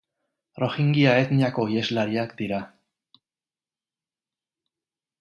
Rohingya 0.63 1.11
etniako 1.25 1.67
iheslariak 1.75 2.33
dira. 2.41 2.63